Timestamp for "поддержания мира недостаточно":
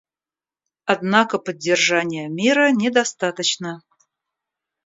1.37-3.83